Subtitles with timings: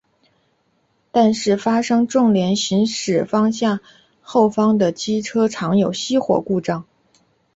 [1.11, 3.81] 但是发现重联行驶方向
[4.19, 6.85] 后方的机车常有熄火故障。